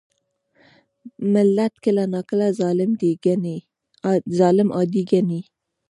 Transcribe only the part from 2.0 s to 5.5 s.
ناکله ظالم عادي ګڼي.